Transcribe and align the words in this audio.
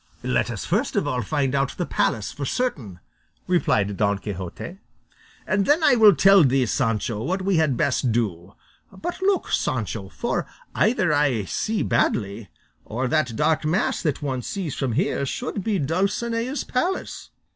"Let 0.23 0.49
us 0.49 0.65
first 0.65 0.95
of 0.95 1.07
all 1.07 1.21
find 1.21 1.53
out 1.53 1.77
the 1.77 1.85
palace 1.85 2.31
for 2.31 2.43
certain," 2.43 2.99
replied 3.45 3.97
Don 3.97 4.17
Quixote, 4.17 4.79
"and 5.45 5.67
then 5.67 5.83
I 5.83 5.93
will 5.93 6.15
tell 6.15 6.43
thee, 6.43 6.65
Sancho, 6.65 7.23
what 7.23 7.43
we 7.43 7.57
had 7.57 7.77
best 7.77 8.11
do; 8.11 8.55
but 8.91 9.21
look, 9.21 9.51
Sancho, 9.51 10.09
for 10.09 10.47
either 10.73 11.13
I 11.13 11.43
see 11.45 11.83
badly, 11.83 12.49
or 12.83 13.07
that 13.09 13.35
dark 13.35 13.63
mass 13.63 14.01
that 14.01 14.23
one 14.23 14.41
sees 14.41 14.73
from 14.73 14.93
here 14.93 15.23
should 15.23 15.63
be 15.63 15.77
Dulcinea's 15.77 16.63
palace." 16.63 17.29